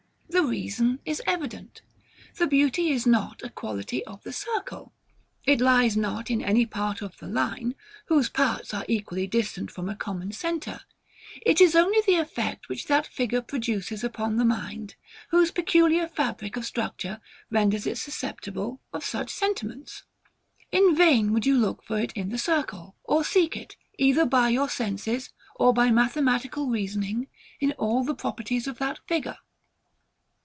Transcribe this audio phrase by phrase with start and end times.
[0.31, 1.81] The reason is evident.
[2.37, 4.93] The beauty is not a quality of the circle.
[5.43, 7.75] It lies not in any part of the line,
[8.05, 10.79] whose parts are equally distant from a common centre.
[11.45, 14.95] It is only the effect which that figure produces upon the mind,
[15.29, 20.03] whose peculiar fabric of structure renders it susceptible of such sentiments.
[20.71, 24.47] In vain would you look for it in the circle, or seek it, either by
[24.47, 27.27] your senses or by mathematical reasoning,
[27.59, 29.37] in all the properties of that figure.